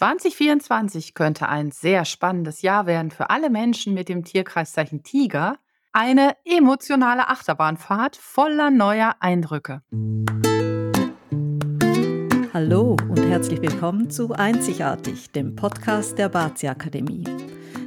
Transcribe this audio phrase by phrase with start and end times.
[0.00, 5.58] 2024 könnte ein sehr spannendes Jahr werden für alle Menschen mit dem Tierkreiszeichen Tiger.
[5.92, 9.82] Eine emotionale Achterbahnfahrt voller neuer Eindrücke.
[12.54, 17.24] Hallo und herzlich willkommen zu Einzigartig, dem Podcast der Bazi Akademie.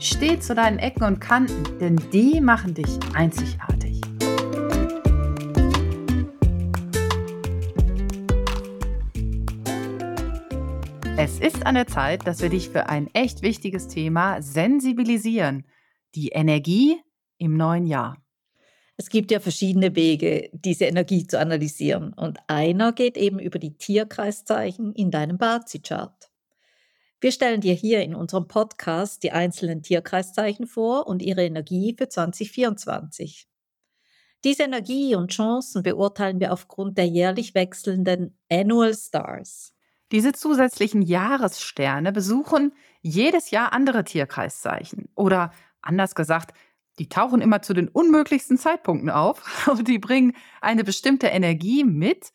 [0.00, 4.00] Steh zu deinen Ecken und Kanten, denn die machen dich einzigartig.
[11.16, 15.64] Es ist an der Zeit, dass wir dich für ein echt wichtiges Thema sensibilisieren.
[16.14, 17.00] Die Energie
[17.38, 18.22] im neuen Jahr.
[18.96, 22.12] Es gibt ja verschiedene Wege, diese Energie zu analysieren.
[22.12, 26.27] Und einer geht eben über die Tierkreiszeichen in deinem Bazi-Chart.
[27.20, 32.08] Wir stellen dir hier in unserem Podcast die einzelnen Tierkreiszeichen vor und ihre Energie für
[32.08, 33.48] 2024.
[34.44, 39.74] Diese Energie und Chancen beurteilen wir aufgrund der jährlich wechselnden Annual Stars.
[40.12, 45.08] Diese zusätzlichen Jahressterne besuchen jedes Jahr andere Tierkreiszeichen.
[45.16, 45.50] Oder
[45.82, 46.56] anders gesagt,
[47.00, 52.30] die tauchen immer zu den unmöglichsten Zeitpunkten auf und die bringen eine bestimmte Energie mit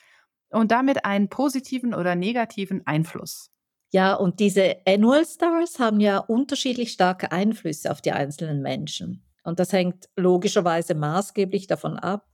[0.49, 3.52] und damit einen positiven oder negativen Einfluss.
[3.93, 9.23] Ja, und diese Annual Stars haben ja unterschiedlich starke Einflüsse auf die einzelnen Menschen.
[9.43, 12.27] Und das hängt logischerweise maßgeblich davon ab,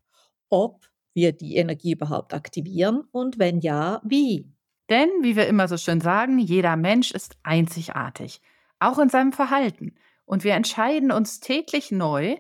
[0.50, 4.50] ob wir die Energie überhaupt aktivieren und wenn ja, wie.
[4.90, 8.40] Denn, wie wir immer so schön sagen, jeder Mensch ist einzigartig,
[8.80, 9.96] auch in seinem Verhalten.
[10.24, 12.38] Und wir entscheiden uns täglich neu,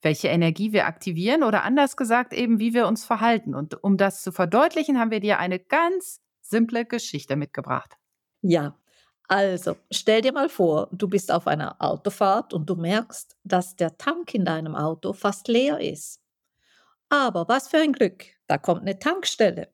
[0.00, 3.54] welche Energie wir aktivieren oder anders gesagt eben, wie wir uns verhalten.
[3.54, 7.98] Und um das zu verdeutlichen, haben wir dir eine ganz simple Geschichte mitgebracht.
[8.48, 8.76] Ja,
[9.26, 13.98] also stell dir mal vor, du bist auf einer Autofahrt und du merkst, dass der
[13.98, 16.20] Tank in deinem Auto fast leer ist.
[17.08, 19.72] Aber was für ein Glück, da kommt eine Tankstelle.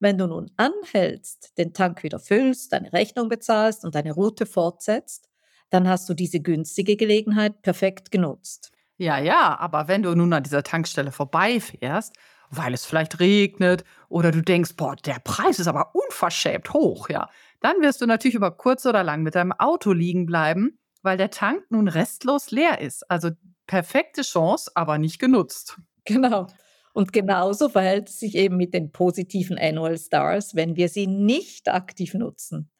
[0.00, 5.28] Wenn du nun anhältst, den Tank wieder füllst, deine Rechnung bezahlst und deine Route fortsetzt,
[5.70, 8.72] dann hast du diese günstige Gelegenheit perfekt genutzt.
[8.96, 12.16] Ja, ja, aber wenn du nun an dieser Tankstelle vorbeifährst,
[12.50, 17.30] weil es vielleicht regnet oder du denkst, boah, der Preis ist aber unverschämt hoch, ja,
[17.60, 21.30] dann wirst du natürlich über kurz oder lang mit deinem Auto liegen bleiben, weil der
[21.30, 23.10] Tank nun restlos leer ist.
[23.10, 23.30] Also
[23.66, 25.78] perfekte Chance, aber nicht genutzt.
[26.04, 26.46] Genau.
[26.92, 31.68] Und genauso verhält es sich eben mit den positiven Annual Stars, wenn wir sie nicht
[31.68, 32.70] aktiv nutzen.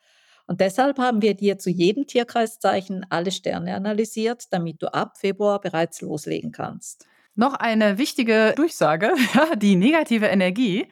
[0.46, 5.60] Und deshalb haben wir dir zu jedem Tierkreiszeichen alle Sterne analysiert, damit du ab Februar
[5.60, 7.06] bereits loslegen kannst.
[7.36, 9.14] Noch eine wichtige Durchsage,
[9.56, 10.88] die negative Energie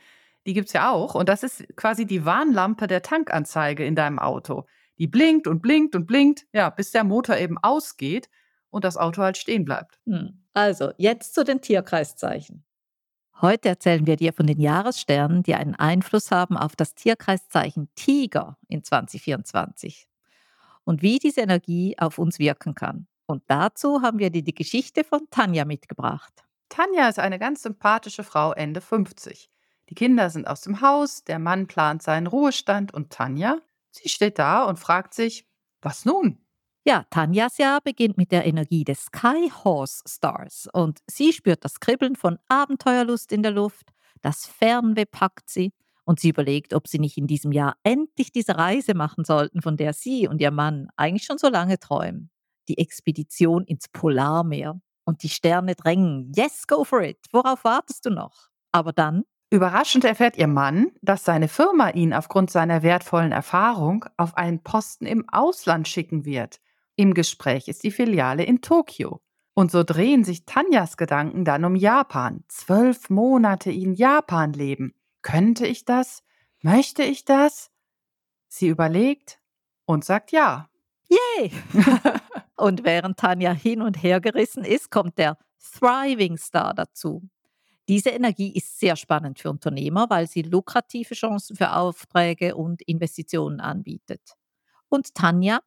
[0.49, 1.15] die gibt es ja auch.
[1.15, 4.65] Und das ist quasi die Warnlampe der Tankanzeige in deinem Auto.
[4.97, 8.31] Die blinkt und blinkt und blinkt, ja, bis der Motor eben ausgeht
[8.71, 10.01] und das Auto halt stehen bleibt.
[10.07, 10.43] Hm.
[10.55, 12.65] Also, jetzt zu den Tierkreiszeichen.
[13.43, 18.57] Heute erzählen wir dir von den Jahressternen, die einen Einfluss haben auf das Tierkreiszeichen Tiger
[18.69, 20.09] in 2024
[20.85, 23.07] und wie diese Energie auf uns wirken kann.
[23.27, 26.33] Und dazu haben wir dir die Geschichte von Tanja mitgebracht.
[26.71, 29.51] Tanja ist eine ganz sympathische Frau Ende 50.
[29.89, 33.59] Die Kinder sind aus dem Haus, der Mann plant seinen Ruhestand und Tanja,
[33.91, 35.47] sie steht da und fragt sich,
[35.81, 36.39] was nun?
[36.85, 41.81] Ja, Tanjas Jahr beginnt mit der Energie des Sky Horse Stars und sie spürt das
[41.81, 45.73] Kribbeln von Abenteuerlust in der Luft, das Fernweh packt sie
[46.05, 49.77] und sie überlegt, ob sie nicht in diesem Jahr endlich diese Reise machen sollten, von
[49.77, 52.31] der sie und ihr Mann eigentlich schon so lange träumen.
[52.69, 54.81] Die Expedition ins Polarmeer.
[55.05, 56.33] Und die Sterne drängen.
[56.37, 57.19] Yes, go for it.
[57.33, 58.51] Worauf wartest du noch?
[58.73, 64.37] Aber dann Überraschend erfährt ihr Mann, dass seine Firma ihn aufgrund seiner wertvollen Erfahrung auf
[64.37, 66.61] einen Posten im Ausland schicken wird.
[66.97, 69.23] Im Gespräch ist die Filiale in Tokio.
[69.55, 72.45] Und so drehen sich Tanjas Gedanken dann um Japan.
[72.49, 74.95] Zwölf Monate in Japan leben.
[75.23, 76.23] Könnte ich das?
[76.61, 77.71] Möchte ich das?
[78.49, 79.41] Sie überlegt
[79.87, 80.69] und sagt ja.
[81.09, 81.53] Yay!
[82.57, 87.29] und während Tanja hin und her gerissen ist, kommt der Thriving Star dazu.
[87.89, 93.61] Diese Energie ist sehr spannend für Unternehmer, weil sie lukrative Chancen für Aufträge und Investitionen
[93.61, 94.35] anbietet.
[94.91, 95.61] Und Tanja,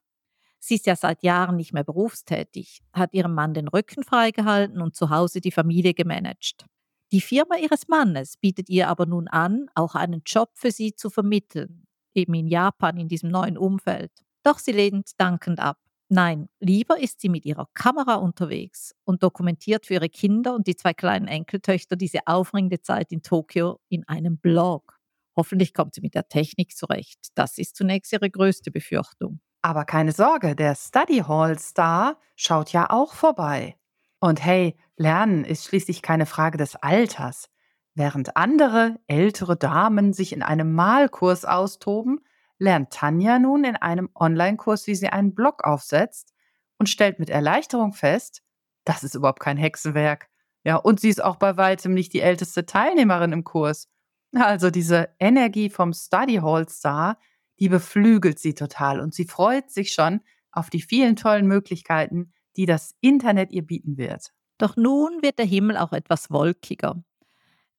[0.59, 4.95] sie ist ja seit Jahren nicht mehr berufstätig, hat ihrem Mann den Rücken freigehalten und
[4.95, 6.65] zu Hause die Familie gemanagt.
[7.11, 11.09] Die Firma ihres Mannes bietet ihr aber nun an, auch einen Job für sie zu
[11.09, 14.11] vermitteln, eben in Japan in diesem neuen Umfeld.
[14.43, 15.77] Doch sie lehnt dankend ab.
[16.13, 20.75] Nein, lieber ist sie mit ihrer Kamera unterwegs und dokumentiert für ihre Kinder und die
[20.75, 24.99] zwei kleinen Enkeltöchter diese aufregende Zeit in Tokio in einem Blog.
[25.37, 27.29] Hoffentlich kommt sie mit der Technik zurecht.
[27.35, 29.39] Das ist zunächst ihre größte Befürchtung.
[29.61, 33.77] Aber keine Sorge, der Study Hall Star schaut ja auch vorbei.
[34.19, 37.47] Und hey, Lernen ist schließlich keine Frage des Alters.
[37.95, 42.19] Während andere ältere Damen sich in einem Malkurs austoben,
[42.61, 46.31] lernt Tanja nun in einem Online-Kurs, wie sie einen Blog aufsetzt
[46.77, 48.43] und stellt mit Erleichterung fest,
[48.85, 50.29] das ist überhaupt kein Hexenwerk.
[50.63, 53.89] Ja, und sie ist auch bei weitem nicht die älteste Teilnehmerin im Kurs.
[54.33, 57.17] Also diese Energie vom Study Hall Star,
[57.59, 60.21] die beflügelt sie total und sie freut sich schon
[60.51, 64.31] auf die vielen tollen Möglichkeiten, die das Internet ihr bieten wird.
[64.59, 67.03] Doch nun wird der Himmel auch etwas wolkiger.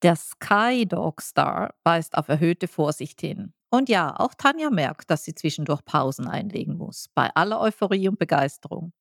[0.02, 3.54] Der Sky Dog Star weist auf erhöhte Vorsicht hin.
[3.74, 8.18] Und ja, auch Tanja merkt, dass sie zwischendurch Pausen einlegen muss, bei aller Euphorie und
[8.18, 8.92] Begeisterung.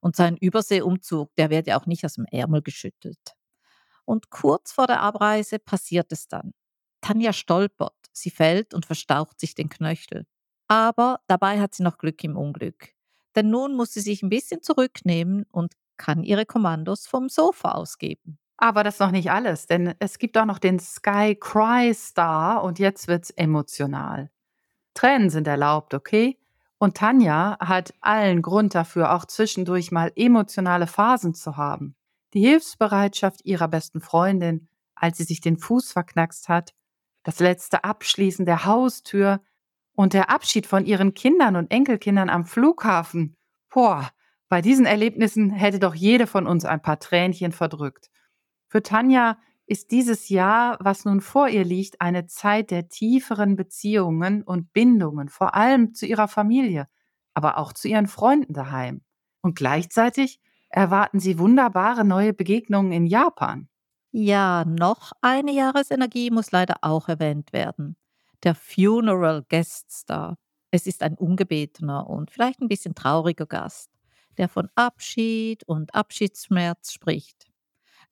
[0.00, 3.34] Und sein Überseeumzug, der wird ja auch nicht aus dem Ärmel geschüttelt.
[4.04, 6.52] Und kurz vor der Abreise passiert es dann.
[7.00, 10.26] Tanja stolpert, sie fällt und verstaucht sich den Knöchel.
[10.68, 12.92] Aber dabei hat sie noch Glück im Unglück.
[13.34, 18.38] Denn nun muss sie sich ein bisschen zurücknehmen und kann ihre Kommandos vom Sofa ausgeben.
[18.62, 22.62] Aber das ist noch nicht alles, denn es gibt auch noch den Sky Cry Star
[22.62, 24.30] und jetzt wird's emotional.
[24.92, 26.38] Tränen sind erlaubt, okay?
[26.76, 31.96] Und Tanja hat allen Grund dafür, auch zwischendurch mal emotionale Phasen zu haben.
[32.34, 36.74] Die Hilfsbereitschaft ihrer besten Freundin, als sie sich den Fuß verknackst hat,
[37.22, 39.40] das letzte Abschließen der Haustür
[39.94, 43.36] und der Abschied von ihren Kindern und Enkelkindern am Flughafen.
[43.70, 44.10] Boah,
[44.50, 48.10] bei diesen Erlebnissen hätte doch jede von uns ein paar Tränchen verdrückt.
[48.70, 49.36] Für Tanja
[49.66, 55.28] ist dieses Jahr, was nun vor ihr liegt, eine Zeit der tieferen Beziehungen und Bindungen,
[55.28, 56.86] vor allem zu ihrer Familie,
[57.34, 59.02] aber auch zu ihren Freunden daheim.
[59.42, 63.68] Und gleichzeitig erwarten sie wunderbare neue Begegnungen in Japan.
[64.12, 67.96] Ja, noch eine Jahresenergie muss leider auch erwähnt werden.
[68.44, 70.36] Der Funeral Guest Star.
[70.70, 73.90] Es ist ein ungebetener und vielleicht ein bisschen trauriger Gast,
[74.38, 77.39] der von Abschied und Abschiedsschmerz spricht.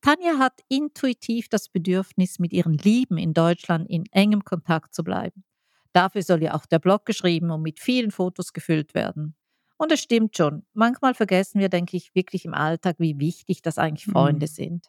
[0.00, 5.44] Tanja hat intuitiv das Bedürfnis, mit ihren Lieben in Deutschland in engem Kontakt zu bleiben.
[5.92, 9.34] Dafür soll ja auch der Blog geschrieben und mit vielen Fotos gefüllt werden.
[9.76, 13.78] Und es stimmt schon, manchmal vergessen wir, denke ich, wirklich im Alltag, wie wichtig das
[13.78, 14.50] eigentlich Freunde mhm.
[14.50, 14.86] sind.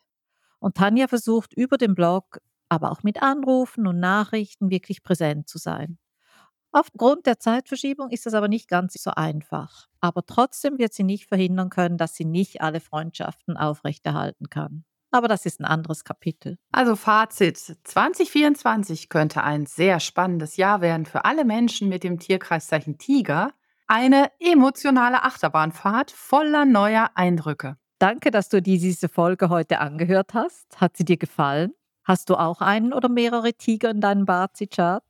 [0.59, 2.39] Und Tanja versucht über den Blog,
[2.69, 5.97] aber auch mit Anrufen und Nachrichten wirklich präsent zu sein.
[6.71, 9.88] Aufgrund der Zeitverschiebung ist das aber nicht ganz so einfach.
[10.01, 14.85] Aber trotzdem wird sie nicht verhindern können, dass sie nicht alle Freundschaften aufrechterhalten kann.
[15.11, 16.57] Aber das ist ein anderes Kapitel.
[16.71, 22.97] Also Fazit, 2024 könnte ein sehr spannendes Jahr werden für alle Menschen mit dem Tierkreiszeichen
[22.97, 23.51] Tiger.
[23.88, 27.77] Eine emotionale Achterbahnfahrt voller neuer Eindrücke.
[27.97, 30.79] Danke, dass du diese Folge heute angehört hast.
[30.79, 31.73] Hat sie dir gefallen?
[32.03, 35.03] Hast du auch einen oder mehrere Tiger in deinem Bazi-Chart?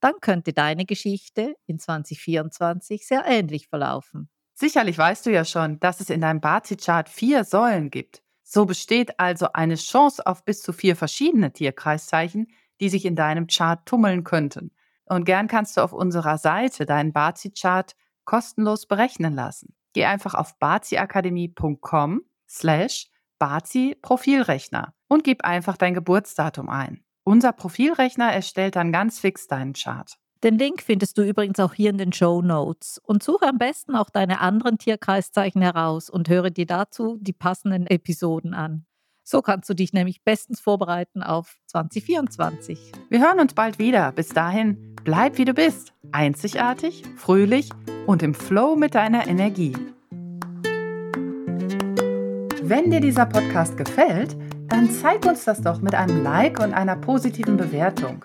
[0.00, 4.28] Dann könnte deine Geschichte in 2024 sehr ähnlich verlaufen.
[4.54, 8.22] Sicherlich weißt du ja schon, dass es in deinem Bazi-Chart vier Säulen gibt.
[8.48, 12.46] So besteht also eine Chance auf bis zu vier verschiedene Tierkreiszeichen,
[12.80, 14.70] die sich in deinem Chart tummeln könnten.
[15.04, 19.74] Und gern kannst du auf unserer Seite deinen Bazi-Chart kostenlos berechnen lassen.
[19.94, 23.08] Geh einfach auf baziakademie.com slash
[23.40, 27.04] Bazi-Profilrechner und gib einfach dein Geburtsdatum ein.
[27.24, 30.16] Unser Profilrechner erstellt dann ganz fix deinen Chart.
[30.44, 33.00] Den Link findest du übrigens auch hier in den Show Notes.
[33.02, 37.86] Und suche am besten auch deine anderen Tierkreiszeichen heraus und höre dir dazu die passenden
[37.86, 38.84] Episoden an.
[39.24, 42.92] So kannst du dich nämlich bestens vorbereiten auf 2024.
[43.08, 44.12] Wir hören uns bald wieder.
[44.12, 45.92] Bis dahin, bleib wie du bist.
[46.12, 47.70] Einzigartig, fröhlich
[48.06, 49.74] und im Flow mit deiner Energie.
[52.62, 54.36] Wenn dir dieser Podcast gefällt,
[54.68, 58.24] dann zeig uns das doch mit einem Like und einer positiven Bewertung.